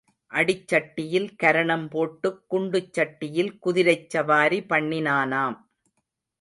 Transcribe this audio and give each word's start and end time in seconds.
அடிச்சட்டியில் 0.31 1.27
கரணம் 1.35 1.85
போட்டுக் 1.89 2.41
குண்டு 2.47 2.89
சட்டியில் 2.91 3.53
குதிரைச் 3.59 4.09
சவாரி 4.09 4.61
பண்ணினானாம். 4.69 5.57